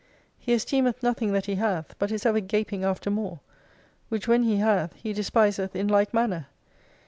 He 0.39 0.51
esteemeth 0.53 1.03
nothing 1.03 1.31
that 1.33 1.45
he 1.45 1.53
hath, 1.57 1.93
but 1.99 2.11
is 2.11 2.25
ever 2.25 2.39
gaping 2.39 2.83
after 2.83 3.11
more: 3.11 3.39
which 4.09 4.27
when 4.27 4.41
he 4.41 4.57
hath 4.57 4.93
he 4.95 5.13
despiseth 5.13 5.75
in 5.75 5.87
like 5.87 6.11
manner. 6.11 6.47